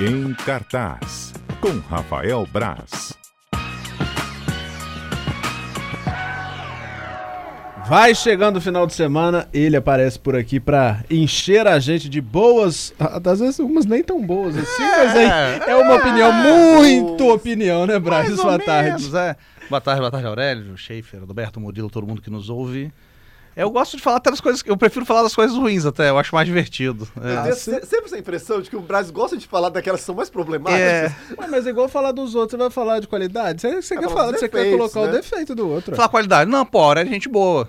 [0.00, 3.16] Em cartaz, com Rafael Braz.
[7.86, 12.20] Vai chegando o final de semana, ele aparece por aqui pra encher a gente de
[12.20, 17.86] boas, às vezes algumas nem tão boas assim, mas aí é uma opinião, muito opinião,
[17.86, 18.34] né, Braz?
[18.34, 18.88] Boa tarde.
[18.88, 19.36] menos, é.
[19.70, 22.92] Boa tarde, boa tarde, Aurélio, Schaefer, Roberto Murilo, todo mundo que nos ouve.
[23.56, 24.62] Eu gosto de falar até das coisas.
[24.66, 27.06] Eu prefiro falar das coisas ruins até, eu acho mais divertido.
[27.16, 27.42] Eu É.
[27.42, 30.14] tenho se- sempre essa impressão de que o Brasil gosta de falar daquelas que são
[30.14, 30.80] mais problemáticas.
[30.82, 31.14] É.
[31.38, 33.60] Ué, mas é igual falar dos outros, você vai falar de qualidade?
[33.60, 35.12] Você, você quer falar dos você quer defeitos, colocar o né?
[35.20, 35.94] defeito do outro.
[35.94, 36.50] Falar qualidade.
[36.50, 37.68] Não, pô, é gente boa.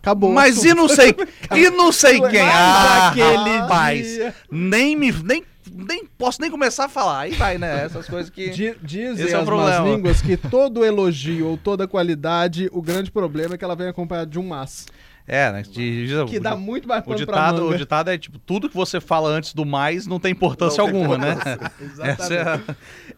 [0.00, 0.30] Acabou.
[0.30, 1.14] o Mas e não sei.
[1.56, 2.42] e não sei quem.
[2.44, 4.06] Mas Ah, aquele rapaz.
[4.06, 4.34] dia.
[4.50, 5.10] Nem me.
[5.10, 7.18] Nem, nem posso nem começar a falar.
[7.22, 7.84] Aí vai, né?
[7.84, 8.48] Essas coisas que.
[8.50, 13.10] Di- Dizem Esse é o as línguas que todo elogio ou toda qualidade, o grande
[13.10, 14.86] problema é que ela vem acompanhada de um mas.
[15.28, 15.62] É, né?
[15.62, 18.98] de- de- Que dá muito mais O ditado, o ditado é tipo, tudo que você
[19.00, 21.32] fala antes do mais não tem importância Não tem alguma, né?
[21.80, 22.00] Exatamente.
[22.22, 22.60] Essa é a...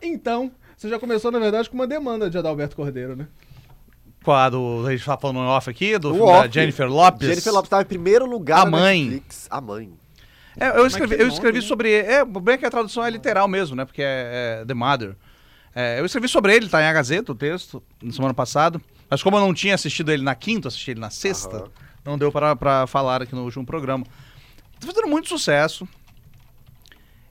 [0.03, 3.29] Então, você já começou, na verdade, com uma demanda de Adalberto Cordeiro, né?
[4.25, 4.85] Qual a do.
[4.87, 6.49] A gente tá falando off aqui, do O filme da off.
[6.53, 7.27] Jennifer Lopes.
[7.29, 9.05] Jennifer Lopes estava em primeiro lugar A mãe.
[9.05, 9.47] Netflix.
[9.49, 9.91] A mãe.
[10.59, 11.91] É, eu escrevi, eu escrevi sobre.
[11.95, 13.85] É, bem que a tradução é literal mesmo, né?
[13.87, 15.17] Porque é, é The Mother.
[15.75, 18.79] É, eu escrevi sobre ele, tá em A Gazeta, o texto, na semana passada.
[19.09, 21.69] Mas como eu não tinha assistido ele na quinta, assisti ele na sexta, Aham.
[22.11, 24.05] Não deu pra falar aqui no último programa.
[24.79, 25.89] Tá fazendo muito sucesso.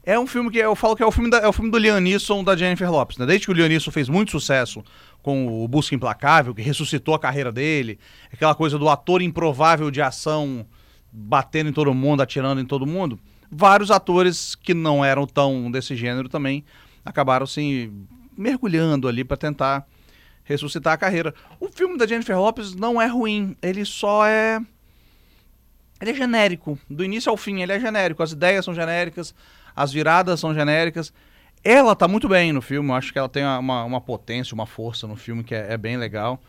[0.03, 1.77] É um filme que eu falo que é o filme, da, é o filme do
[1.77, 3.25] Liam Neeson da Jennifer Lopes, né?
[3.25, 4.83] Desde que o Liam Neeson fez muito sucesso
[5.21, 7.99] com o Busca Implacável, que ressuscitou a carreira dele,
[8.31, 10.66] aquela coisa do ator improvável de ação
[11.11, 13.19] batendo em todo mundo, atirando em todo mundo,
[13.52, 16.64] vários atores que não eram tão desse gênero também
[17.03, 17.91] acabaram se
[18.38, 19.86] mergulhando ali pra tentar
[20.50, 21.33] ressuscitar a carreira.
[21.59, 24.59] O filme da Jennifer Lopes não é ruim, ele só é
[26.02, 29.36] ele é genérico, do início ao fim, ele é genérico, as ideias são genéricas,
[29.75, 31.14] as viradas são genéricas.
[31.61, 34.66] Ela tá muito bem no filme, eu acho que ela tem uma, uma potência, uma
[34.66, 36.42] força no filme que é, é bem legal.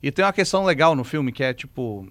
[0.00, 2.06] E tem uma questão legal no filme que é tipo.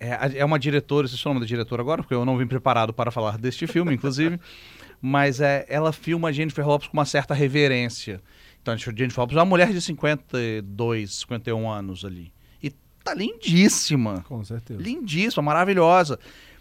[0.00, 2.46] É, é uma diretora, esse é o nome da diretora agora, porque eu não vim
[2.46, 4.38] preparado para falar deste filme, inclusive.
[5.00, 8.20] mas é, ela filma a Jennifer Lopes com uma certa reverência.
[8.62, 12.32] Então, a Jennifer Lopes é uma mulher de 52, 51 anos ali.
[12.62, 12.70] E
[13.02, 14.24] tá lindíssima.
[14.28, 14.80] Com certeza.
[14.80, 16.18] Lindíssima, maravilhosa.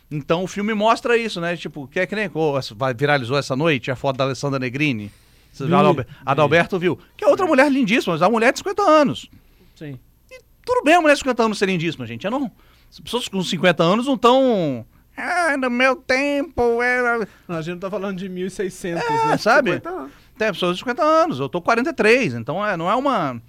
[0.10, 1.56] Então o filme mostra isso, né?
[1.56, 2.54] Tipo, que é que nem oh,
[2.98, 5.12] viralizou essa noite a foto da Alessandra Negrini.
[5.54, 6.14] Vi, já, Adalber- vi.
[6.26, 7.00] Adalberto viu.
[7.16, 9.30] Que é outra mulher lindíssima, mas é uma mulher de 50 anos.
[9.76, 9.98] Sim.
[10.66, 12.26] Tudo bem a mulher de 50 anos ser lindíssima, gente.
[12.26, 12.52] Eu não,
[12.92, 14.86] as pessoas com 50 anos não estão.
[15.16, 17.28] Ah, no meu tempo era.
[17.48, 19.38] Não, a gente não tá falando de 1.600, É, né?
[19.38, 19.72] sabe?
[19.76, 20.12] 50 anos.
[20.38, 23.42] Tem pessoas de 50 anos, eu tô com 43, então é, não é uma.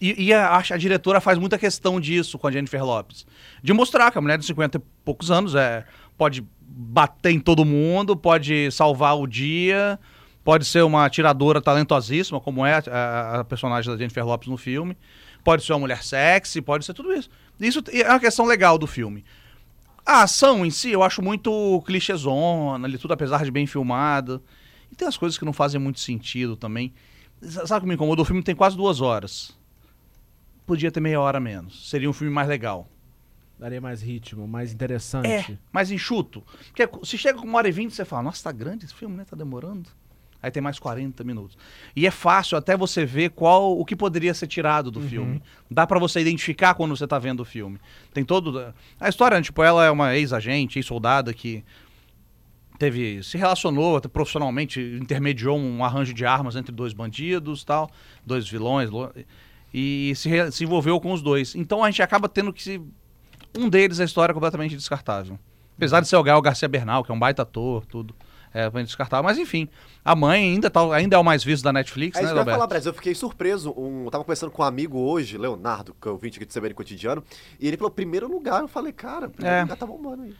[0.00, 3.26] E, e a, a diretora faz muita questão disso com a Jennifer Lopes.
[3.62, 5.84] De mostrar que a mulher de 50 e poucos anos é,
[6.18, 9.98] pode bater em todo mundo, pode salvar o dia,
[10.44, 14.96] pode ser uma atiradora talentosíssima, como é a, a personagem da Jennifer Lopes no filme,
[15.42, 17.28] pode ser uma mulher sexy, pode ser tudo isso.
[17.58, 19.24] Isso é uma questão legal do filme.
[20.04, 24.42] A ação em si eu acho muito clichêzona, ali tudo apesar de bem filmado.
[24.90, 26.92] E tem as coisas que não fazem muito sentido também.
[27.42, 28.22] Sabe o que me incomoda?
[28.22, 29.56] O filme tem quase duas horas.
[30.66, 31.88] Podia ter meia hora menos.
[31.88, 32.88] Seria um filme mais legal.
[33.58, 35.28] Daria mais ritmo, mais interessante.
[35.28, 36.42] É, mais enxuto.
[36.72, 39.16] Porque se chega com uma hora e vinte, você fala, nossa, tá grande esse filme,
[39.16, 39.24] né?
[39.24, 39.88] Tá demorando.
[40.42, 41.58] Aí tem mais 40 minutos.
[41.94, 45.42] E é fácil até você ver qual o que poderia ser tirado do filme.
[45.70, 47.78] Dá pra você identificar quando você tá vendo o filme.
[48.14, 51.62] Tem todo a história, tipo, ela é uma ex-agente, ex-soldada que
[52.80, 57.90] teve se relacionou profissionalmente, intermediou um arranjo de armas entre dois bandidos, tal,
[58.24, 58.88] dois vilões,
[59.72, 61.54] e se, se envolveu com os dois.
[61.54, 62.80] Então a gente acaba tendo que se
[63.56, 65.38] um deles a história é completamente descartável.
[65.76, 68.14] Apesar de ser o Gael Garcia Bernal, que é um baita ator, tudo.
[68.52, 69.22] É, descartável.
[69.22, 69.68] Mas enfim,
[70.04, 72.36] a mãe ainda, tá, ainda é o mais visto da Netflix, É né, que eu
[72.38, 72.68] falar, Roberto?
[72.70, 72.90] Brasil.
[72.90, 73.72] Eu fiquei surpreso.
[73.76, 76.74] Um, eu tava conversando com um amigo hoje, Leonardo, que é ouvinte aqui do CBN
[76.74, 77.22] Cotidiano,
[77.60, 78.60] e ele falou, primeiro lugar.
[78.62, 79.62] Eu falei, cara, primeiro É.
[79.62, 80.34] lugar tá bombando aí.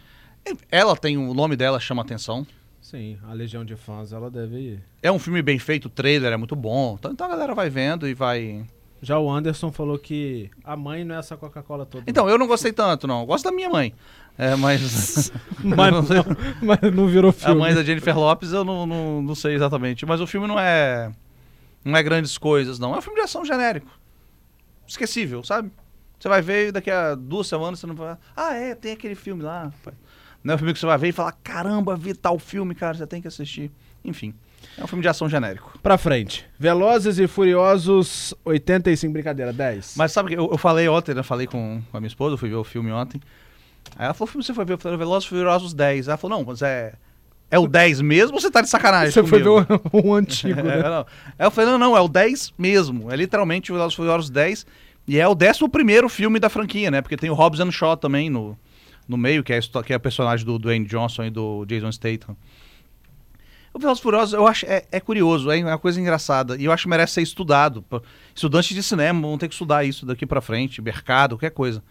[0.71, 2.47] Ela tem o nome dela chama atenção.
[2.81, 4.81] Sim, a legião de fãs, ela deve...
[5.03, 6.97] É um filme bem feito, o trailer é muito bom.
[6.99, 8.65] Então, então a galera vai vendo e vai.
[9.03, 12.05] Já o Anderson falou que a mãe não é essa Coca-Cola toda.
[12.07, 13.21] Então, eu não gostei tanto, não.
[13.21, 13.95] Eu Gosto da minha mãe.
[14.37, 15.31] É, mas.
[15.63, 16.03] mas, não
[16.63, 17.61] mas não virou A filme.
[17.61, 20.05] mãe da Jennifer Lopes eu não, não, não sei exatamente.
[20.05, 21.13] Mas o filme não é.
[21.85, 22.95] Não é grandes coisas, não.
[22.95, 23.91] É um filme de ação genérico.
[24.87, 25.71] Esquecível, sabe?
[26.19, 28.17] Você vai ver e daqui a duas semanas você não vai.
[28.37, 29.73] Ah, é, tem aquele filme lá.
[30.43, 32.95] Não é um filme que você vai ver e falar: caramba, vi tal filme, cara,
[32.95, 33.71] você tem que assistir.
[34.05, 34.35] Enfim.
[34.77, 35.79] É um filme de ação genérico.
[35.83, 36.45] Pra frente.
[36.59, 39.95] Velozes e Furiosos 85, brincadeira, 10.
[39.97, 41.23] Mas sabe que eu, eu falei ontem, né?
[41.23, 43.21] Falei com, com a minha esposa, eu fui ver o filme ontem.
[43.97, 44.75] Aí ela falou, o filme você foi ver?
[44.75, 46.09] Eu falei, Velozes e Furiosos 10.
[46.09, 46.95] Ela falou, não, mas é
[47.51, 49.65] é o 10 mesmo ou você tá de sacanagem Você foi comigo?
[49.65, 50.83] ver um, um antigo, É, né?
[50.83, 51.07] não.
[51.39, 53.11] Aí eu falei, não, não, é o 10 mesmo.
[53.11, 54.67] É literalmente o Velozes e Furiosos 10.
[55.09, 57.03] E é o 11 primeiro filme da franquia, né?
[57.03, 58.57] Porque tem o Hobbs and Shaw também no,
[59.11, 62.37] no meio, que é, que é o personagem do Dwayne Johnson e do Jason Statham.
[63.75, 66.57] O Velozes Furiosos, eu acho, é, é curioso, é uma coisa engraçada.
[66.57, 67.85] E eu acho que merece ser estudado.
[68.35, 71.83] Estudantes de cinema vão ter que estudar isso daqui pra frente, mercado, qualquer coisa.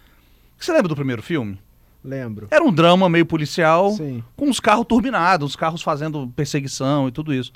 [0.57, 1.60] Você lembra do primeiro filme?
[2.04, 2.48] Lembro.
[2.51, 4.24] Era um drama meio policial Sim.
[4.36, 7.51] com os carros turbinados, os carros fazendo perseguição e tudo isso.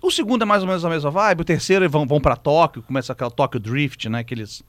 [0.00, 2.82] O segundo é mais ou menos a mesma vibe, o terceiro vão, vão para Tóquio,
[2.82, 4.20] começa aquela Tóquio Drift, né?
[4.20, 4.62] Aqueles,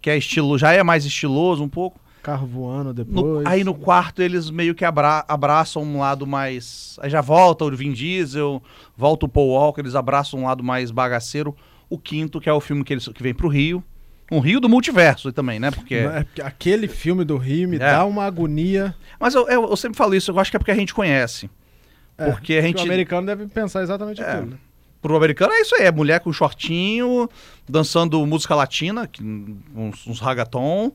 [0.00, 1.98] que é estilo, já é mais estiloso um pouco.
[2.22, 3.46] Carro voando No- depois.
[3.46, 6.96] aí no quarto eles meio que abra- abraçam um lado mais.
[7.02, 8.62] Aí já volta o Vin Diesel,
[8.96, 11.54] volta o Paul Walker, eles abraçam um lado mais bagaceiro.
[11.90, 13.82] O quinto, que é o filme que, eles, que vem pro Rio.
[14.30, 15.70] Um Rio do multiverso também, né?
[15.70, 15.94] Porque.
[15.96, 17.80] É Aquele filme do Rio me É.
[17.80, 18.94] dá uma agonia.
[19.20, 21.50] Mas eu, eu- eu sempre falo isso, eu acho que é porque a gente conhece.
[22.16, 24.30] É, Porque a gente- O americano deve pensar exatamente É.
[24.30, 24.46] aquilo.
[24.52, 24.56] né?
[25.02, 27.28] Pro americano é isso aí, é mulher com shortinho,
[27.68, 29.10] dançando música latina,
[29.74, 30.92] uns, uns ragaton.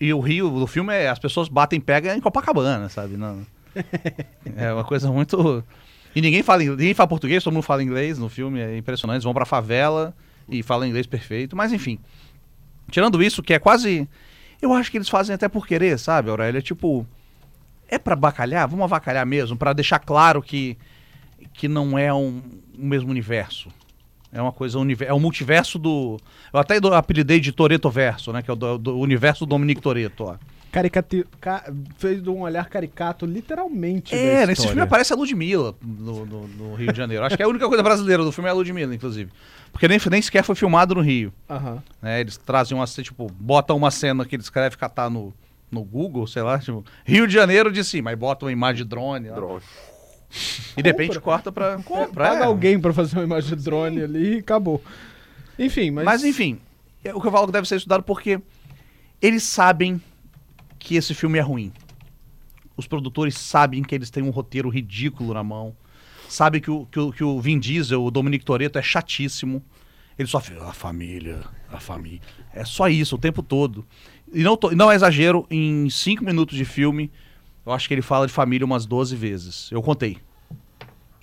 [0.00, 3.18] E o Rio, do filme, é as pessoas batem pega em Copacabana, sabe?
[3.18, 3.46] Não,
[4.56, 5.62] é uma coisa muito.
[6.14, 9.16] E ninguém fala, ninguém fala português, todo mundo fala inglês no filme, é impressionante.
[9.16, 10.14] Eles vão pra favela
[10.48, 11.54] e falam inglês perfeito.
[11.54, 11.98] Mas enfim,
[12.90, 14.08] tirando isso, que é quase.
[14.60, 16.58] Eu acho que eles fazem até por querer, sabe, Aurélio?
[16.58, 17.06] É tipo.
[17.86, 18.68] É pra bacalhar?
[18.68, 20.78] Vamos avacalhar mesmo, pra deixar claro que,
[21.52, 22.40] que não é um,
[22.78, 23.68] o mesmo universo.
[24.32, 26.16] É uma coisa, é o multiverso do.
[26.52, 28.42] Eu até apelidei de Toreto Verso, né?
[28.42, 30.36] Que é o do, do universo do Dominique Toreto, ó.
[30.70, 31.26] Caricati...
[31.40, 31.68] ca-
[31.98, 34.14] Fez um olhar caricato, literalmente.
[34.14, 37.24] É, da nesse filme aparece a Ludmilla no, no, no Rio de Janeiro.
[37.24, 39.32] Acho que é a única coisa brasileira do filme é a Ludmilla, inclusive.
[39.72, 41.32] Porque nem, nem sequer foi filmado no Rio.
[41.48, 41.82] Aham.
[42.00, 42.20] né?
[42.20, 45.34] Eles trazem uma cena, tipo, botam uma cena que eles escrevem catar no,
[45.72, 48.88] no Google, sei lá, tipo, Rio de Janeiro de cima, aí botam uma imagem de
[48.88, 49.28] drone.
[49.28, 49.36] lá.
[50.76, 51.78] E de repente corta pra.
[51.82, 52.46] compra, Paga é.
[52.46, 54.82] alguém pra fazer uma imagem de drone ali e acabou.
[55.58, 56.04] Enfim, mas.
[56.04, 56.58] Mas enfim,
[57.04, 58.40] é o que eu falo que deve ser estudado porque
[59.20, 60.00] eles sabem
[60.78, 61.72] que esse filme é ruim.
[62.76, 65.76] Os produtores sabem que eles têm um roteiro ridículo na mão.
[66.28, 69.62] Sabem que o, que o, que o Vin Diesel, o Dominic Toretto, é chatíssimo.
[70.18, 71.40] Ele só a família,
[71.70, 72.20] a família.
[72.54, 73.84] É só isso o tempo todo.
[74.32, 77.10] E não, tô- não é exagero, em cinco minutos de filme,
[77.64, 79.70] eu acho que ele fala de família umas 12 vezes.
[79.70, 80.18] Eu contei.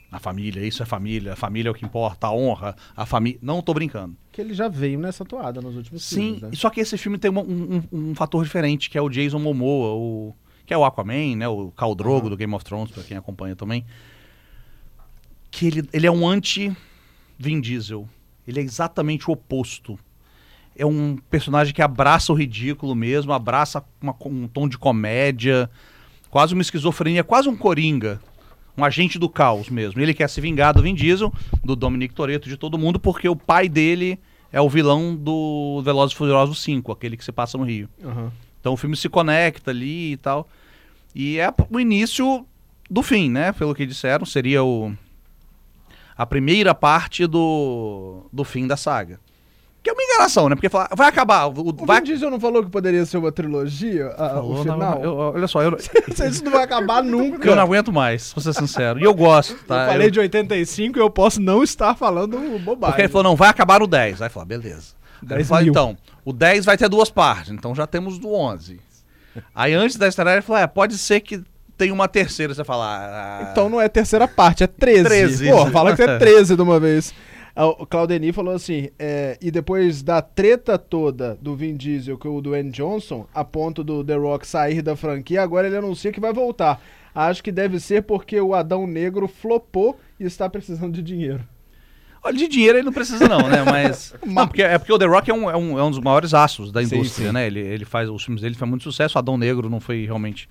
[0.09, 3.37] A família, isso é família, a família é o que importa, a honra, a família.
[3.41, 4.15] Não tô brincando.
[4.31, 6.49] Que ele já veio nessa toada nos últimos Sim, filmes, né?
[6.53, 9.93] só que esse filme tem um, um- um fator diferente, que é o Jason Momoa,
[9.95, 10.33] o,
[10.65, 11.47] que é o Aquaman, né?
[11.49, 13.85] O Khal Drogo do Game of Thrones, pra quem acompanha também.
[15.51, 18.07] Que ele, ele é um anti-Vin Diesel.
[18.47, 19.99] Ele é exatamente o oposto.
[20.75, 25.69] É um personagem que abraça o ridículo mesmo, abraça uma- um tom de comédia,
[26.29, 28.19] quase uma esquizofrenia, quase um coringa.
[28.77, 29.99] Um agente do caos mesmo.
[29.99, 31.33] Ele quer se vingar do Vin Diesel,
[31.63, 34.19] do Dominic Toretto, de todo mundo, porque o pai dele
[34.51, 37.89] é o vilão do Velozes e Furiosos 5, aquele que se passa no Rio.
[38.03, 38.31] Aham.
[38.59, 40.47] Então o filme se conecta ali e tal.
[41.15, 42.45] E é o início
[42.89, 43.51] do fim, né?
[43.51, 44.93] Pelo que disseram, seria o
[46.17, 49.19] a primeira parte do, do fim da saga.
[49.83, 50.55] Que é uma enganação, né?
[50.55, 53.31] Porque fala, vai acabar, o- O vai Vin Diesel não falou que poderia ser uma
[53.31, 54.07] trilogia?
[54.17, 55.03] a- Falou, o não, final?
[55.03, 55.77] eu- olha só, eu,
[56.29, 57.47] Isso não vai acabar nunca.
[57.47, 58.99] eu não aguento mais, pra ser sincero.
[58.99, 59.83] E eu gosto, tá?
[59.85, 62.77] eu falei Eu- de 85 e eu posso não estar falando bobagem.
[62.91, 64.21] Porque ele falou, não, vai acabar o 10.
[64.21, 64.93] Aí falou, beleza.
[65.21, 65.71] Aí 10 ele falou, mil.
[65.71, 68.81] então, o 10 vai ter duas partes, então já temos do 11.
[69.55, 71.41] Aí antes da estreia ele falou, é, pode ser que
[71.77, 72.53] tenha uma terceira.
[72.53, 72.85] Você fala,
[73.43, 75.03] ah, Então não é terceira parte, é 13.
[75.03, 75.51] 13.
[75.51, 77.13] Pô, fala que é 13 de uma vez.
[77.59, 82.37] Ah, O Claudeni falou assim, é, e depois da treta toda do Vin Diesel com
[82.37, 86.19] o Dwayne Johnson, a ponto do The Rock sair da franquia, agora ele anuncia que
[86.19, 86.79] vai voltar.
[87.15, 91.43] Acho que deve ser porque o Adão Negro flopou e está precisando de dinheiro.
[92.23, 93.63] Olha, de dinheiro ele não precisa não, né?
[93.63, 94.13] Mas...
[94.23, 96.35] não, porque, é porque o The Rock é um, é um, é um dos maiores
[96.35, 97.33] astros da Sim, indústria, sim.
[97.33, 97.47] né?
[97.47, 100.47] Ele, ele faz, os filmes dele fazem muito sucesso, Adão Negro não foi realmente...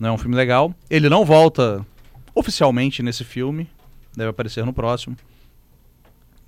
[0.00, 0.74] Não é um filme legal.
[0.88, 1.84] Ele não volta
[2.34, 3.68] oficialmente nesse filme,
[4.16, 5.16] deve aparecer no próximo.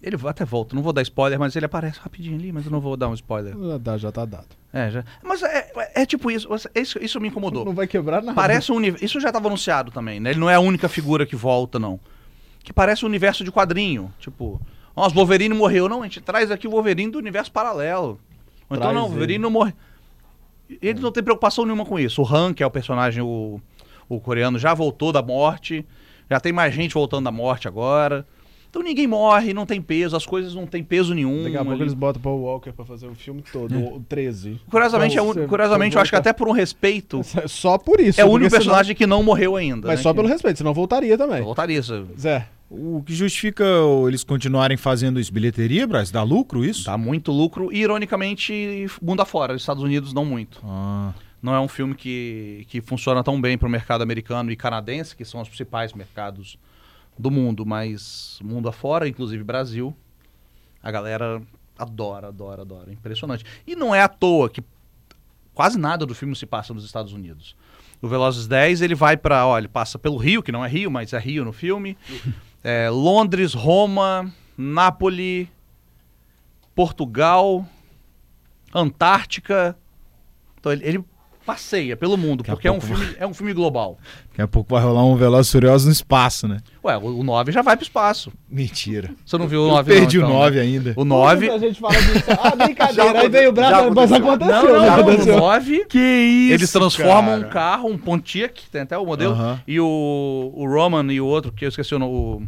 [0.01, 2.81] Ele até volta, não vou dar spoiler, mas ele aparece rapidinho ali, mas eu não
[2.81, 3.55] vou dar um spoiler.
[3.85, 4.47] Já, já tá dado.
[4.73, 5.05] É, já.
[5.25, 7.65] Mas é, é- é tipo isso, isso, isso me incomodou.
[7.65, 8.35] Não vai quebrar nada.
[8.35, 9.05] Parece um universo.
[9.05, 10.31] Isso já estava anunciado também, né?
[10.31, 11.99] Ele não é a única figura que volta, não.
[12.63, 14.13] Que parece um universo de quadrinho.
[14.21, 14.61] Tipo,
[14.95, 15.89] ó, o Wolverine morreu.
[15.89, 18.21] Não, a gente traz aqui o Wolverine do universo paralelo.
[18.71, 19.11] Ou então, Traz não, o ele.
[19.11, 19.75] Wolverine não morre.
[20.83, 22.23] Ele não tem preocupação nenhuma com isso.
[22.23, 23.61] O Han, que é o personagem, o,
[24.09, 25.85] o coreano, já voltou da morte.
[26.31, 28.25] Já tem mais gente voltando da morte agora.
[28.79, 31.43] Então ninguém morre, não tem peso, as coisas não têm peso nenhum.
[31.43, 31.83] Daqui a pouco ali.
[31.83, 34.61] eles botam Paul Walker pra fazer o filme todo, o 13.
[34.71, 38.21] Curiosamente, é un- curiosamente eu acho que até por um respeito, Só por isso.
[38.21, 39.89] é o único senão- personagem que não morreu ainda.
[39.89, 41.43] Mas né, só que- pelo respeito, senão voltaria também.
[41.43, 41.83] Voltaria.
[41.83, 43.65] Zé, O que justifica
[44.07, 45.33] eles continuarem fazendo isso?
[45.33, 46.11] Bilheteria, Braz?
[46.11, 46.85] Dá lucro isso?
[46.85, 49.55] Dá muito lucro e, ironicamente, mundo afora.
[49.55, 50.61] Os Estados Unidos não muito.
[50.65, 54.57] Ah, Não é um filme que, que funciona tão bem para o mercado americano e
[54.57, 56.59] canadense, que são os principais mercados
[57.19, 59.95] do mundo, mas mundo afora, inclusive Brasil,
[60.83, 61.43] a galera
[61.77, 62.93] adora, adora, adora.
[62.93, 63.45] Impressionante.
[63.67, 64.63] E não é à toa que
[65.55, 67.57] quase nada do filme se passa nos Estados Unidos.
[68.01, 70.91] O Velozes 10, ele vai para, ó, ele passa pelo Rio, que não é Rio,
[70.91, 71.97] mas é Rio no filme.
[72.65, 75.47] É, Londres, Roma, Nápoles,
[76.75, 77.65] Portugal,
[78.75, 79.79] Antártica.
[80.59, 81.05] Então ele, ele
[81.49, 83.97] passeia pelo mundo, Daqui porque é um, pouco filme, é um filme global.
[84.29, 86.59] daqui a pouco vai rolar um Velozes e Furiosos no espaço, né?
[86.85, 88.31] Ué, o 9 já vai pro espaço.
[88.51, 89.11] Mentira.
[89.25, 90.61] Você não viu o Eu 9 perdi não, o então, 9 né?
[90.63, 90.93] ainda.
[90.95, 91.51] O 9...
[91.51, 92.25] A gente fala disso.
[92.39, 93.13] Ah, brincadeira.
[93.13, 94.35] Já Aí veio o já Brasil, mas aconteceu.
[94.35, 94.53] aconteceu.
[94.53, 94.79] Não, né?
[94.79, 95.01] não, não.
[95.03, 95.35] Aconteceu.
[95.37, 95.85] O 9...
[95.87, 97.47] Que isso, Eles transformam cara.
[97.47, 99.61] um carro, um Pontiac, tem até o modelo, Aham.
[99.67, 102.43] e o, o Roman e o outro, que eu esqueci o nome, o,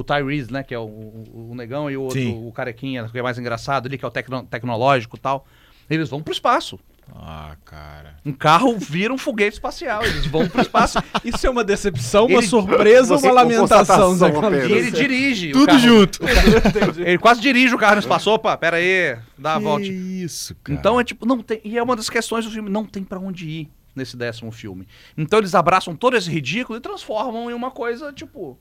[0.00, 2.46] o Tyrese, né, que é o, o, o negão, e o outro, Sim.
[2.46, 5.44] o carequinha, que é mais engraçado ali, que é o tecno- tecnológico e tal.
[5.90, 6.78] Eles vão pro espaço.
[7.14, 8.16] Ah, cara.
[8.24, 10.98] Um carro vira um foguete espacial, eles vão pro espaço.
[11.24, 14.28] Isso é uma decepção, uma Ele- surpresa ou Você- uma lamentação, Zé
[14.68, 15.50] e ele dirige.
[15.50, 15.78] o Tudo carro.
[15.78, 16.20] junto.
[17.04, 18.30] Ele quase dirige o carro no espaço.
[18.30, 19.86] Opa, pera aí, dá a Que volta.
[19.86, 20.78] isso, cara.
[20.78, 21.60] Então é tipo, não tem.
[21.64, 24.86] E é uma das questões do filme, não tem pra onde ir nesse décimo filme.
[25.16, 28.58] Então eles abraçam todo esse ridículo e transformam em uma coisa, tipo.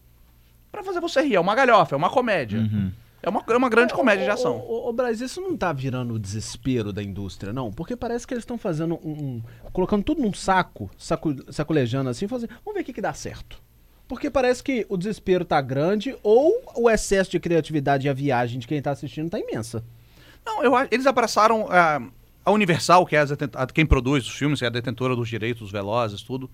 [0.71, 1.35] Pra fazer você rir.
[1.35, 2.59] É uma galhofa, é uma comédia.
[2.59, 2.91] Uhum.
[3.21, 4.57] É uma, é uma grande comédia de ação.
[4.67, 7.69] Ô, Braz, isso não tá virando o desespero da indústria, não?
[7.71, 12.27] Porque parece que eles estão fazendo um, um- colocando tudo num saco, saco, sacolejando assim,
[12.27, 12.49] fazendo.
[12.63, 13.61] Vamos ver o que, que dá certo.
[14.07, 18.57] Porque parece que o desespero tá grande ou o excesso de criatividade e a viagem
[18.59, 19.83] de quem tá assistindo tá imensa.
[20.45, 22.01] Não, eu, acho- eles abraçaram ah,
[22.45, 23.19] a Universal, que é
[23.53, 26.49] a- quem produz os filmes, que é a detentora dos direitos, dos velozes, tudo.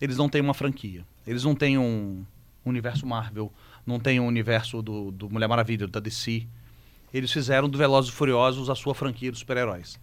[0.00, 1.04] Eles não têm uma franquia.
[1.26, 2.24] Eles não têm um
[2.64, 3.52] universo Marvel,
[3.88, 6.46] não têm um universo do, do Mulher Maravilha, da DC.
[7.12, 9.98] Eles fizeram do Velozes e Furiosos a sua franquia dos super-heróis.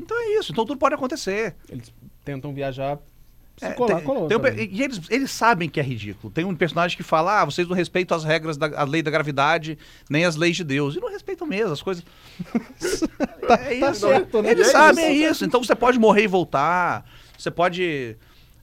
[0.00, 0.50] Então é isso.
[0.50, 1.54] Então tudo pode acontecer.
[1.68, 1.92] Eles
[2.24, 2.98] tentam viajar.
[3.56, 4.26] Se É, colar, tem- colou.
[4.26, 4.68] tem um também.
[4.72, 6.32] e eles, eles sabem que é ridículo.
[6.32, 9.12] Tem um personagem que fala: ah, vocês não respeitam as regras da a lei da
[9.12, 9.78] gravidade,
[10.10, 10.96] nem as leis de Deus.
[10.96, 12.02] E não respeitam mesmo as coisas.
[13.48, 14.00] é tá isso.
[14.08, 14.50] certo, né?
[14.50, 15.24] Eles É sabem, isso.
[15.26, 15.44] é isso.
[15.44, 17.04] Então você pode morrer e voltar.
[17.38, 18.16] Você pode.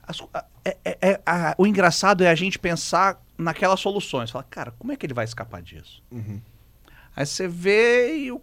[0.06, 0.20] as-
[0.66, 4.30] é- é- é- a- o engraçado é a gente pensar naquelas soluções.
[4.32, 6.02] Falar, cara, como é que ele vai escapar disso?
[6.12, 6.40] Uhum.
[7.16, 8.36] Aí você vê e o,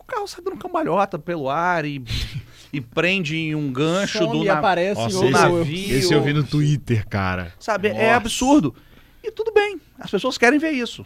[0.00, 2.02] o carro sai dando cambalhota pelo ar e,
[2.72, 5.96] e prende em um gancho Some do e na- aparece Nossa, outro- esse, navio.
[5.98, 7.52] esse eu vi no Twitter, cara.
[7.58, 7.88] Sabe?
[7.88, 8.16] É Nossa.
[8.16, 8.74] absurdo.
[9.22, 9.80] E tudo bem.
[9.98, 11.04] As pessoas querem ver isso.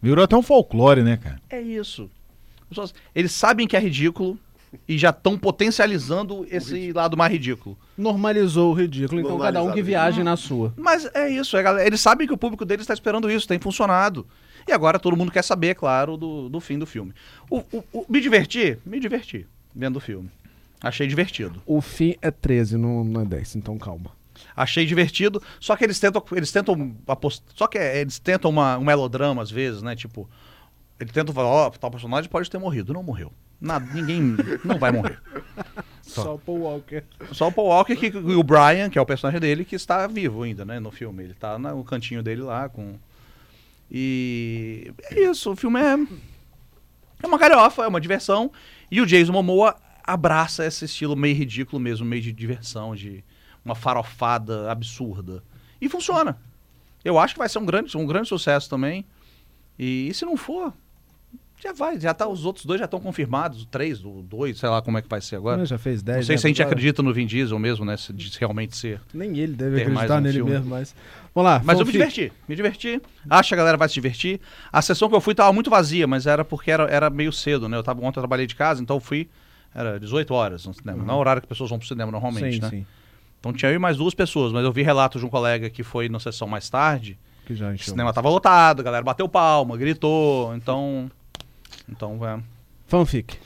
[0.00, 1.40] Virou até um folclore, né, cara?
[1.48, 2.10] É isso.
[2.62, 4.38] As pessoas- eles sabem que é ridículo
[4.88, 7.76] e já estão potencializando esse lado mais ridículo.
[7.96, 10.72] Normalizou o ridículo, então cada um que viaje na sua.
[10.76, 11.56] Mas é isso.
[11.56, 13.46] é, galera, eles sabem que o público deles está esperando isso.
[13.48, 14.26] Tem funcionado.
[14.68, 17.12] E agora todo mundo quer saber, claro, do, do fim do filme.
[17.48, 18.76] O, o- o- me diverti?
[18.84, 20.30] Me diverti vendo o filme.
[20.82, 21.62] Achei divertido.
[21.64, 24.10] O fim é 13, não, não é 10, então calma.
[24.54, 27.42] Achei divertido, só que eles tentam, eles tentam apost...
[27.54, 29.94] só que é, eles tentam uma, um melodrama às vezes, né?
[29.96, 30.28] Tipo,
[31.00, 33.32] eles tentam falar, ó, tal personagem pode ter morrido, não morreu.
[33.60, 35.18] Nada, ninguém não vai morrer.
[36.02, 37.02] Só o Paul Walker.
[37.32, 40.06] Só o Paul Walker que, e o Brian, que é o personagem dele, que está
[40.06, 41.24] vivo ainda, né, no filme.
[41.24, 42.96] Ele tá no cantinho dele lá com
[43.90, 45.96] e é isso, o filme é
[47.22, 48.50] é uma galhofa, é uma diversão
[48.90, 53.24] e o Jason Momoa abraça esse estilo meio ridículo mesmo, meio de diversão, de
[53.64, 55.42] uma farofada absurda.
[55.80, 56.38] E funciona.
[57.04, 59.04] Eu acho que vai ser um grande, um grande sucesso também.
[59.78, 60.72] E, e se não for,
[61.62, 64.68] já vai, já tá os outros dois já estão confirmados, o três, o dois, sei
[64.68, 65.64] lá como é que vai ser agora.
[65.64, 66.16] já fez 10.
[66.18, 67.96] Não sei né, se a gente acredita no Vin Diesel mesmo, né?
[67.96, 69.00] Se de realmente ser.
[69.14, 70.50] Nem ele deve acreditar um nele filme.
[70.52, 70.94] mesmo, mas.
[71.34, 71.62] Vamos lá.
[71.64, 73.00] Mas eu me diverti, me diverti.
[73.28, 74.40] Acho que a galera vai se divertir.
[74.72, 77.68] A sessão que eu fui tava muito vazia, mas era porque era, era meio cedo,
[77.68, 77.76] né?
[77.76, 79.28] Eu tava, ontem eu trabalhei de casa, então eu fui.
[79.74, 81.04] Era 18 horas no cinema.
[81.04, 82.68] Não é o horário que as pessoas vão pro cinema normalmente, Sim, né?
[82.70, 82.86] sim.
[83.38, 85.82] Então tinha eu e mais duas pessoas, mas eu vi relatos de um colega que
[85.82, 87.18] foi na sessão mais tarde.
[87.44, 87.92] Que já O encheu.
[87.92, 90.54] cinema tava lotado, a galera bateu palma, gritou.
[90.56, 91.10] Então.
[91.88, 92.40] Então, é.
[92.86, 93.36] Fanfic.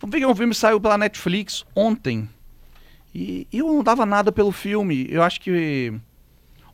[0.00, 2.28] Vamos ver que um filme saiu pela Netflix ontem.
[3.14, 5.06] E eu não dava nada pelo filme.
[5.10, 5.92] Eu acho que.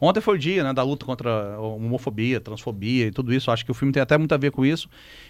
[0.01, 3.51] Ontem foi o dia, né, da luta contra a homofobia, transfobia e tudo isso.
[3.51, 4.89] Eu acho que o filme tem até muito a ver com isso.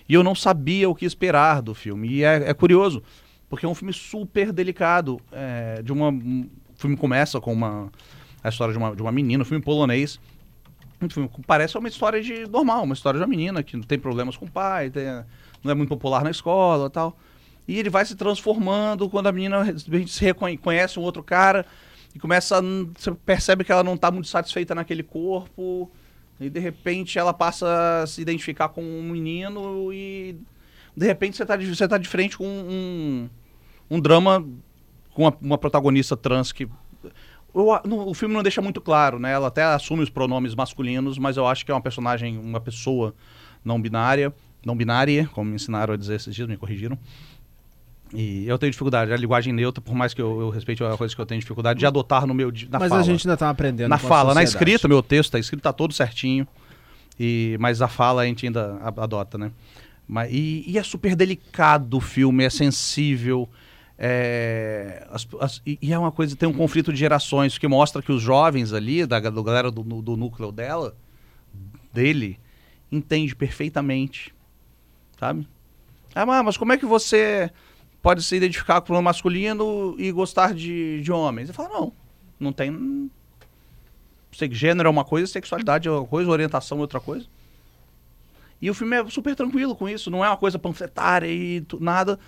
[0.08, 2.08] E eu não sabia o que esperar do filme.
[2.08, 3.02] E é, é curioso,
[3.48, 5.20] porque é um filme super delicado.
[5.32, 7.90] é, de uma, um- o filme começa com uma,
[8.44, 10.20] a história de uma, de uma menina, um filme polonês, que
[11.46, 14.44] parece uma história de normal, uma história de uma menina que não tem problemas com
[14.46, 15.04] o pai, tem-
[15.62, 17.18] não é muito popular na escola e tal.
[17.68, 19.64] E ele vai se transformando quando a menina
[20.06, 21.64] se reconhe- conhece um outro cara
[22.14, 25.90] e começa a, você percebe que ela não está muito satisfeita naquele corpo
[26.40, 30.36] e de repente ela passa a se identificar com um menino e
[30.96, 33.28] de repente você está de, você tá de frente com um,
[33.90, 34.44] um drama
[35.12, 36.66] com uma, uma protagonista trans que
[37.54, 39.32] eu no- o filme não deixa muito claro, né?
[39.32, 43.14] Ela até assume os pronomes masculinos, mas eu acho que é uma personagem, uma pessoa
[43.64, 44.32] não binária,
[44.64, 46.98] não binária, como me ensinaram a dizer esses dias, me corrigiram.
[48.12, 51.14] E eu tenho dificuldade, a linguagem neutra, por mais que eu, eu respeite a coisa
[51.14, 53.00] que eu tenho dificuldade de adotar no meu na Mas fala.
[53.00, 53.88] a gente ainda tá aprendendo.
[53.88, 56.46] na fala, na escrita, meu texto tá escrito, tá todo certinho.
[57.18, 59.52] E, mas a fala a gente ainda adota, né?
[60.08, 63.48] Mas, e, e é super delicado o filme, é sensível.
[64.02, 68.10] É, as- as- e, é uma coisa, tem um conflito de gerações que mostra que
[68.10, 70.96] os jovens ali, da, da galera do, do núcleo dela,
[71.92, 72.40] dele,
[72.90, 74.34] entende perfeitamente.
[75.18, 75.46] Sabe?
[76.14, 77.50] Ah, mas como é que você
[78.02, 81.50] pode se identificar com o masculino e gostar de, de homens?
[81.50, 81.92] Ele fala, não,
[82.40, 83.10] não tem.
[84.32, 87.26] Sei que gênero é uma coisa, sexualidade é uma coisa, orientação é outra coisa.
[88.62, 92.18] E o filme é super tranquilo com isso, não é uma coisa panfletária e nada.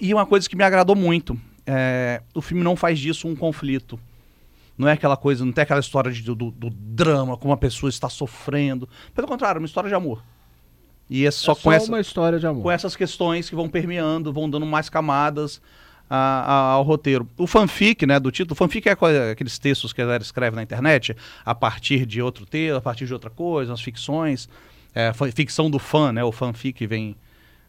[0.00, 3.98] E uma coisa que me agradou muito, é, o filme não faz disso um conflito.
[4.76, 7.88] Não é aquela coisa, não tem aquela história de- do, do drama, como a pessoa
[7.88, 8.88] está sofrendo.
[9.14, 10.22] Pelo contrário, é uma história de amor.
[11.08, 12.62] E é só, é com só essa, uma história de amor.
[12.62, 15.60] com essas questões que vão permeando, vão dando mais camadas
[16.10, 17.28] a- a- ao roteiro.
[17.38, 18.92] O fanfic, né, do título, fanfic é
[19.30, 23.06] aqueles textos que a galera escreve na internet a partir de outro texto, a partir
[23.06, 24.48] de outra coisa, as ficções,
[24.94, 27.14] é, ficção do fã, né, o fanfic vem,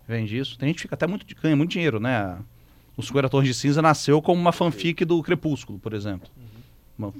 [0.07, 0.57] vem disso.
[0.57, 2.37] Tem gente que fica até muito, ganha muito dinheiro, né,
[2.97, 6.29] o 50 Tons de Cinza nasceu como uma fanfic do Crepúsculo, por exemplo.
[6.97, 7.13] Uma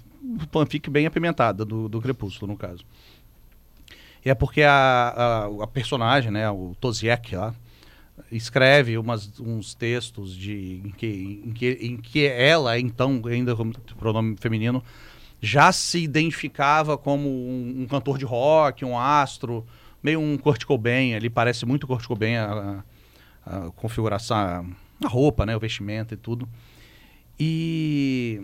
[0.52, 2.86] fanfic bem apimentada do, do Crepúsculo, no caso.
[4.24, 7.54] E é porque a, a, a personagem, né, o Toziek lá,
[8.32, 13.74] escreve umas, uns textos de, em, que, em, que, em que ela, então, ainda como
[13.98, 14.82] pronome feminino,
[15.42, 19.66] já se identificava como um, um cantor de rock, um astro,
[20.06, 22.84] meio um Kurt Cobain ali, parece muito Kurt Cobain a,
[23.44, 24.38] a, a configuração,
[25.04, 26.48] a, roupa, né, o vestimento e tudo.
[27.40, 28.44] E,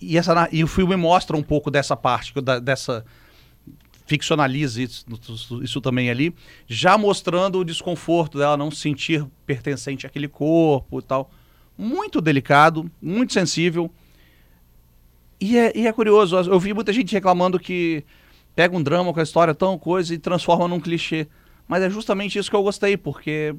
[0.00, 3.04] e, essa, e o filme mostra um pouco dessa parte, da- dessa
[4.06, 5.06] ficcionaliza isso,
[5.62, 6.34] isso também ali,
[6.66, 11.30] já mostrando o desconforto dela não se sentir pertencente àquele corpo e tal.
[11.78, 13.88] Muito delicado, muito sensível.
[15.40, 18.04] E é, e é curioso, eu vi muita gente reclamando que
[18.54, 21.26] pega um drama com a história tão coisa e transforma num clichê.
[21.66, 23.54] Mas é justamente isso que eu gostei, porque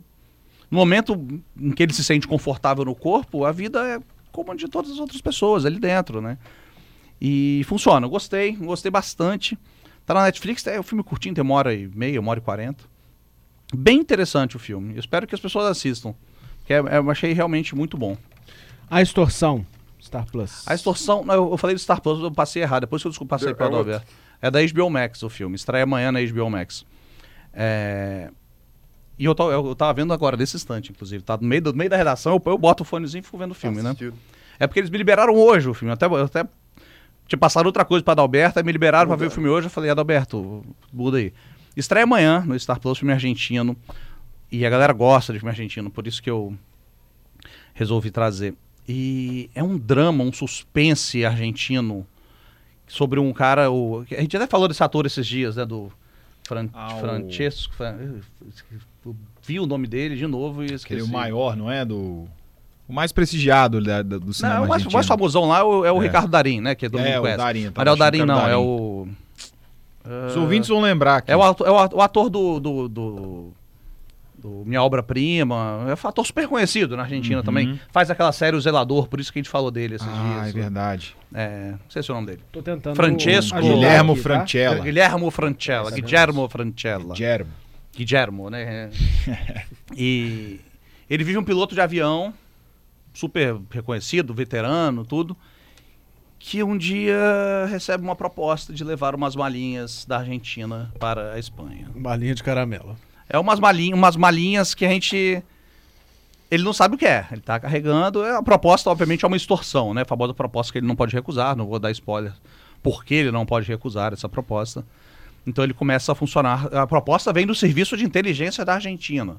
[0.69, 1.13] no momento
[1.57, 3.99] em que ele se sente confortável no corpo, a vida é
[4.31, 6.37] como a de todas as outras pessoas ali dentro, né?
[7.21, 9.57] E funciona, gostei, gostei bastante.
[10.05, 12.43] Tá na Netflix, é um filme curtinho, tem uma hora e meia, uma hora e
[12.43, 12.83] quarenta.
[13.73, 14.93] Bem interessante o filme.
[14.93, 16.13] Eu espero que as pessoas assistam.
[16.65, 18.17] Que é, é- eu achei realmente muito bom.
[18.89, 19.65] A extorsão.
[20.01, 20.67] Star Plus.
[20.67, 21.23] A extorsão.
[21.23, 22.81] não, eu, eu falei do Star Plus, eu passei errado.
[22.81, 23.75] Depois que eu desculpa, passei para o.
[23.77, 24.05] Alberto.
[24.43, 25.55] É da HBO Max o filme.
[25.55, 26.85] Estreia amanhã na HBO Max.
[27.53, 28.29] É,
[29.17, 31.23] E eu, eu, eu tava vendo agora, nesse instante, inclusive.
[31.23, 33.37] Tá no meio, do, no meio da redação, eu, eu boto o fonezinho e fico
[33.37, 33.95] vendo o filme, né?
[34.59, 35.93] É porque eles me liberaram hoje o filme.
[35.93, 36.45] Até, eu até
[37.25, 39.67] tinha passado outra coisa pra Adalberto, aí me liberaram pra ver o filme hoje.
[39.67, 41.31] Eu falei, Adalberto, muda aí.
[41.77, 43.77] Estreia amanhã no Star Plus, filme argentino.
[44.51, 46.53] E a galera gosta de filme argentino, por isso que eu
[47.73, 48.53] resolvi trazer.
[48.87, 52.05] E é um drama, um suspense argentino
[52.93, 53.71] sobre um cara.
[53.71, 55.65] O, a gente até falou desse ator esses dias, né?
[55.65, 55.91] Do
[56.47, 57.73] Fran, Ah, o- Francesco.
[57.73, 57.95] Fran-
[59.45, 60.85] vi o nome dele de novo e esqueci.
[60.85, 61.83] Aquele o maior, não é?
[61.83, 62.25] Do.
[62.87, 65.63] O mais prestigiado da- da- do cinema Não, o mais, o mais famosão lá é
[65.63, 66.05] o, é o É.
[66.05, 66.75] Ricardo Darim, né?
[66.75, 67.37] Que É, mundo o conhece.
[67.37, 68.65] Darim, tá Mas não é o Darim, não, Ricardo é Darim.
[68.65, 69.07] o.
[70.27, 71.31] Os ouvintes vão lembrar aqui.
[71.31, 72.59] É o ator, é o o ator do.
[72.59, 73.53] do, do,
[74.43, 75.85] do Minha Obra-Prima.
[75.87, 77.43] É um ator super conhecido na Argentina Uhum.
[77.45, 77.79] também.
[77.91, 80.49] Faz aquela série O Zelador, por isso que a gente falou dele esses Ah, dias.
[80.49, 81.15] é verdade.
[81.33, 82.43] É, não sei se é o nome dele.
[82.51, 82.95] Tô tentando.
[82.95, 83.59] Francesco.
[83.59, 84.29] Guilhermo aqui, tá?
[84.37, 84.79] Francella.
[84.83, 85.91] Guilhermo Francella.
[85.91, 87.13] Guillermo Francella.
[87.15, 87.51] Guilhermo.
[87.95, 88.89] Guillermo, né?
[89.95, 90.59] e
[91.09, 92.33] ele vive um piloto de avião,
[93.13, 95.37] super reconhecido, veterano, tudo,
[96.39, 97.15] que um dia
[97.69, 101.87] recebe uma proposta de levar umas malinhas da Argentina para a Espanha.
[101.95, 102.97] Balinha de caramelo.
[103.33, 105.43] É umas malinhas, umas malinhas que a gente.
[106.51, 107.25] Ele não sabe o que é.
[107.31, 108.23] Ele tá carregando.
[108.23, 110.03] é, A proposta, obviamente, é uma extorsão, né?
[110.03, 111.55] A famosa proposta que ele não pode recusar.
[111.55, 112.31] Não vou dar spoiler.
[112.83, 114.85] Por que ele não pode recusar essa proposta?
[115.47, 116.67] Então ele começa a funcionar.
[116.73, 119.37] A proposta vem do serviço de inteligência da Argentina.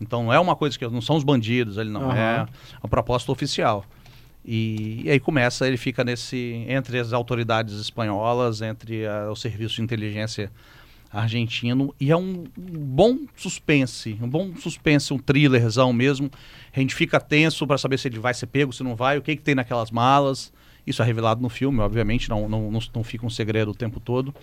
[0.00, 0.86] Então não é uma coisa que.
[0.88, 2.10] Não são os bandidos, ele não.
[2.10, 2.16] Aham.
[2.18, 2.46] É
[2.82, 3.84] a proposta oficial.
[4.44, 9.76] E, e aí começa, ele fica nesse entre as autoridades espanholas, entre a- o serviço
[9.76, 10.50] de inteligência
[11.18, 16.30] argentino e é um, bom suspense, um bom suspense, um thrillerzão mesmo.
[16.74, 19.22] A gente fica tenso para saber se ele vai ser pego, se não vai, o
[19.22, 20.52] que, que tem naquelas malas.
[20.86, 23.98] Isso é revelado no filme, obviamente, não, não, não, não fica um segredo o tempo
[23.98, 24.34] todo.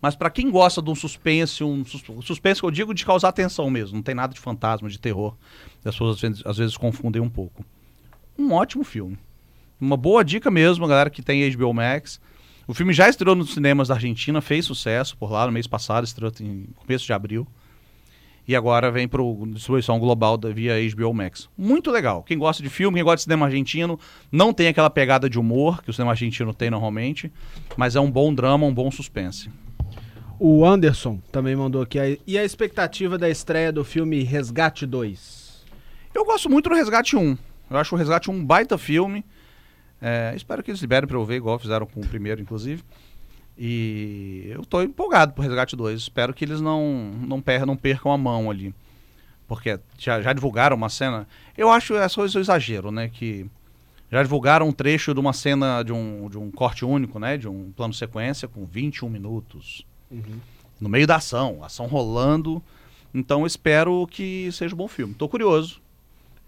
[0.00, 3.28] Mas para quem gosta de um suspense, um sus- suspense que eu digo de causar
[3.28, 5.34] atenção mesmo, não tem nada de fantasma, de terror.
[5.78, 7.64] As pessoas às vezes, às vezes confundem um pouco.
[8.38, 9.18] Um ótimo filme.
[9.80, 12.20] Uma boa dica mesmo, galera que tem HBO Max.
[12.66, 16.04] O filme já estreou nos cinemas da Argentina, fez sucesso por lá no mês passado,
[16.04, 17.46] estreou em começo de abril.
[18.46, 19.22] E agora vem para
[19.52, 21.48] distribuição global da, via HBO Max.
[21.56, 22.22] Muito legal.
[22.24, 23.98] Quem gosta de filme, quem gosta de cinema argentino,
[24.32, 27.30] não tem aquela pegada de humor que o cinema argentino tem normalmente,
[27.76, 29.48] mas é um bom drama, um bom suspense.
[30.40, 32.00] O Anderson também mandou aqui.
[32.00, 35.62] a- E a expectativa da estreia do filme Resgate 2?
[36.12, 37.38] Eu gosto muito do Resgate 1.
[37.70, 39.24] Eu acho o Resgate 1 um baita filme.
[40.02, 42.82] É, espero que eles liberem pra eu ver, igual fizeram com o primeiro, inclusive.
[43.56, 46.00] E eu tô empolgado pro Resgate 2.
[46.00, 48.74] Espero que eles não, não, per não percam a mão ali.
[49.46, 51.28] Porque já, já divulgaram uma cena.
[51.56, 53.08] Eu acho essa coisa um exagero, né?
[53.08, 53.46] Que
[54.10, 57.36] já divulgaram um trecho de uma cena de um, de um corte único, né?
[57.36, 59.86] De um plano sequência com 21 minutos.
[60.80, 62.62] No meio da ação, ação rolando.
[63.14, 65.14] Então espero que seja um bom filme.
[65.14, 65.81] Tô curioso.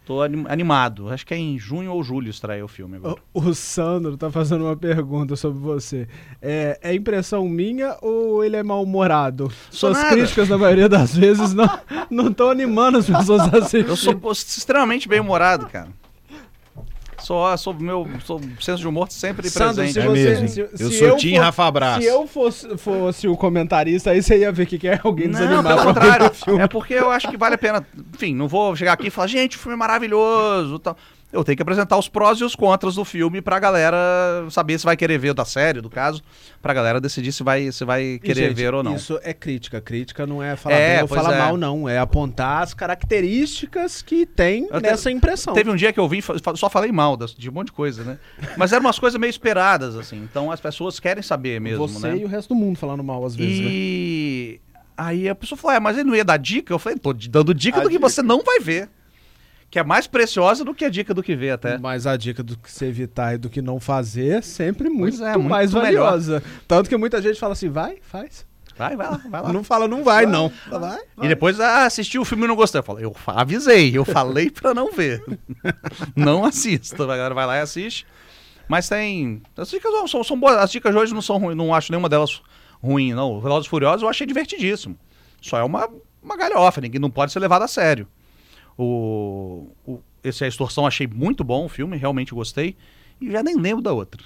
[0.05, 1.09] Tô anim- animado.
[1.09, 3.17] Acho que é em junho ou julho estreia o filme agora.
[3.33, 6.07] O, o Sandro tá fazendo uma pergunta sobre você.
[6.43, 9.51] É, é impressão minha ou ele é mal-humorado?
[9.71, 10.15] Suas nada.
[10.15, 11.69] críticas, na maioria das vezes, não
[12.11, 13.87] não estão animando as pessoas a assistirem.
[13.89, 15.89] Eu sou extremamente bem humorado, cara.
[17.25, 19.93] Sou, sou meu sou senso de humor sempre Sandro, presente.
[19.95, 20.49] se É você- mesmo.
[20.49, 22.03] se- eu se sou eu Tim for- Rafa Brás.
[22.05, 25.39] Se eu fosse, fosse o comentarista, aí você ia ver que, que é alguém Não,
[25.39, 25.69] desanimado.
[25.69, 26.61] pelo pra ver contrário.
[26.63, 27.87] É porque eu acho que vale a pena.
[28.15, 30.79] Enfim, não vou chegar aqui e falar, gente, o filme é maravilhoso.
[30.79, 30.97] Tal.
[31.35, 33.97] Eu tenho que apresentar os prós e os contras do filme pra galera
[34.51, 36.23] saber se vai querer ver da série, do caso,
[36.63, 38.95] pra galera decidir se vai, se vai querer gente, ver ou não.
[38.95, 39.81] Isso é crítica.
[39.81, 41.39] Crítica não é falar É, bem ou falar é.
[41.41, 41.89] mal, não.
[41.89, 45.55] É apontar as características que tem Eu te- nessa impressão.
[45.55, 46.21] Teve um dia que eu vim,
[46.57, 48.19] só falei mal de um monte de coisa, né?
[48.57, 50.23] Mas eram umas coisas meio esperadas, assim.
[50.23, 52.17] Então as pessoas querem saber mesmo, Você né?
[52.19, 53.67] e o resto do mundo falando mal às vezes, né?
[53.71, 54.61] E
[54.97, 56.73] aí a pessoa falou, é, mas ele não ia dar dica?
[56.73, 58.09] Eu falei, tô dando dica A do que dica.
[58.09, 58.89] você não vai ver.
[59.75, 61.77] Que é mais preciosa do que a dica do que vê até.
[61.79, 65.21] Mas a dica do que se evitar e do que não fazer é sempre muito,
[65.25, 66.05] é, muito mais melhor.
[66.05, 66.45] valiosa.
[66.69, 68.47] Tanto que muita gente fala assim, vai, faz.
[68.79, 69.53] Vai, vai lá, vai lá.
[69.53, 70.53] Não fala, não vai, não.
[70.71, 71.01] Vai.
[71.21, 72.79] E depois, ah, assisti o filme e não gostei.
[72.79, 75.25] Eu falei, eu avisei, eu falei pra não ver.
[76.15, 77.03] não assista.
[77.03, 78.07] A galera vai lá e assiste.
[78.69, 79.43] Mas tem.
[79.57, 80.55] As dicas não- são, são boas.
[80.57, 82.41] As dicas de hoje não são ruins, não acho nenhuma delas
[82.81, 83.33] ruim, não.
[83.33, 84.97] O Velozes e Furiosos eu achei divertidíssimo.
[85.43, 85.89] Só é uma,
[86.23, 88.07] uma galhofa, ninguém não pode ser levado a sério.
[88.77, 92.77] O, o, esse A Extorsão achei muito bom o filme, realmente gostei.
[93.21, 94.23] E já nem lembro da outra.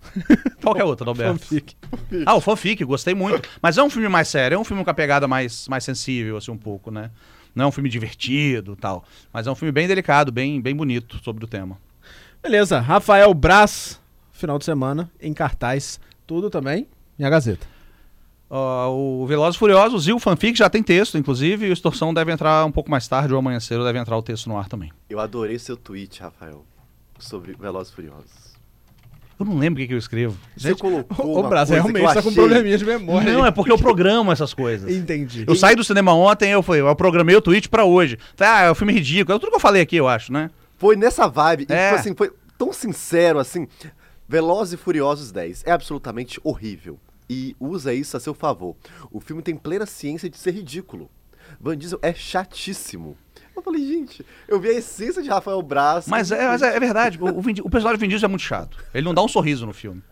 [0.62, 1.38] Qual que é a outra, Alberto?
[1.40, 1.76] Fanfic.
[2.24, 3.48] Ah, o fanfic, gostei muito.
[3.60, 6.36] Mas é um filme mais sério, é um filme com a pegada mais, mais sensível,
[6.36, 7.10] assim, um pouco, né?
[7.54, 9.04] Não é um filme divertido tal.
[9.32, 11.78] Mas é um filme bem delicado, bem, bem bonito sobre o tema.
[12.42, 14.00] Beleza, Rafael Brás,
[14.32, 16.86] final de semana, em cartaz, tudo também,
[17.18, 17.66] minha Gazeta.
[18.50, 22.12] Ah, o Velozes e Furiosos e o fanfic já tem texto, inclusive, e o Extorsão
[22.12, 24.68] deve entrar um pouco mais tarde, ou amanhã cedo deve entrar o texto no ar
[24.68, 24.90] também.
[25.08, 26.64] Eu adorei seu tweet, Rafael,
[27.18, 28.50] sobre Velozes e Furiosos.
[29.38, 30.36] Eu não lembro o que, que eu escrevo.
[30.54, 33.32] Você colocou O coisa realmente que eu tá com probleminha de memória.
[33.32, 34.94] Não, é porque eu programo essas coisas.
[34.94, 35.44] Entendi.
[35.48, 38.18] Eu saí do cinema ontem, eu falei, eu programei o tweet pra hoje.
[38.36, 39.34] Falei, ah, é um filme ridículo.
[39.34, 40.50] É tudo que eu falei aqui, eu acho, né?
[40.76, 41.88] Foi nessa vibe, e É.
[41.88, 43.66] tipo assim, foi tão sincero assim.
[44.28, 46.98] Velozes e Furiosos 10 é absolutamente horrível.
[47.32, 48.74] E usa isso a seu favor.
[49.10, 51.08] O filme tem plena ciência de ser ridículo.
[51.60, 53.16] Van Diesel é chatíssimo.
[53.54, 56.06] Eu falei, gente, eu vi a essência de Rafael Braz.
[56.08, 58.26] Mas é, mas é, é verdade, o, o, Vin Di- o personagem do Vin Diesel
[58.26, 58.76] é muito chato.
[58.92, 60.02] Ele não dá um sorriso no filme.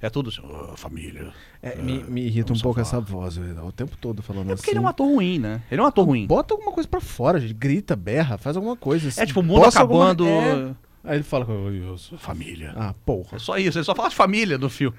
[0.00, 1.32] É tudo assim, "Ô, família.
[1.62, 4.56] É, me, me irrita um pouco essa voz, eu- o tempo todo falando É assim.
[4.62, 5.62] porque ele é um ator ruim, né?
[5.70, 6.26] Ele é um ator ruim.
[6.26, 7.54] Bota alguma coisa pra fora, gente.
[7.54, 9.08] Grita, berra, faz alguma coisa.
[9.08, 9.20] assim.
[9.20, 10.26] É tipo, o mundo Posta alguma- acabando.
[10.28, 10.74] É.
[11.04, 12.72] Aí ele fala, "Oi, eu sou-" Família.
[12.76, 13.36] ah, porra.
[13.36, 14.98] É só isso, ele só fala de família no filme.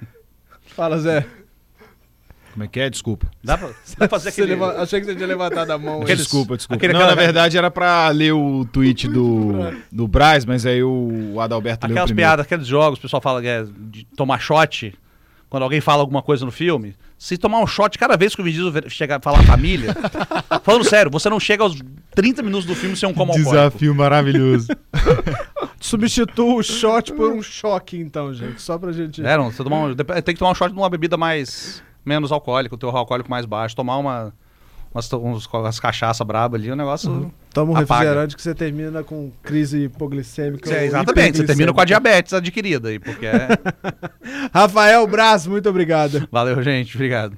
[0.62, 1.26] Fala, Zé.
[2.54, 2.88] Como é que é?
[2.88, 3.26] Desculpa.
[3.42, 4.46] Dá pra, dá pra fazer aquele...
[4.54, 5.96] leva- Achei que você tinha levantado a mão.
[5.96, 6.02] aí.
[6.04, 6.76] Aqueles- desculpa, desculpa.
[6.76, 9.50] aquele- não, aquela- na verdade era pra ler o tweet do,
[9.90, 12.28] do Braz, mas aí o Adalberto leu Aquelas primeiro.
[12.30, 14.94] piadas, aqueles jogos, o pessoal fala que é de tomar shot.
[15.50, 18.44] Quando alguém fala alguma coisa no filme, se tomar um shot cada vez que o
[18.44, 19.94] Vin Diesel ve- chega a falar família.
[20.64, 21.76] falando sério, você não chega aos
[22.14, 23.32] 30 minutos do filme sem um como.
[23.32, 24.68] Desafio maravilhoso.
[25.80, 28.60] Substitua o shot por um choque, então, gente.
[28.62, 29.24] Só pra gente.
[29.24, 32.32] É, não, você tomar um- tem que tomar um shot de uma bebida mais menos
[32.32, 34.32] alcoólica, o teu alcoólico mais baixo, tomar uma
[34.94, 37.94] umas, uns, umas cachaça braba ali, o negócio Toma um Apaga.
[37.94, 40.72] refrigerante que você termina com crise hipoglicêmica.
[40.72, 43.48] É, exatamente, você termina com a diabetes adquirida aí, porque é...
[44.52, 46.28] Rafael Braz, muito obrigado.
[46.32, 47.32] Valeu, gente, obrigado.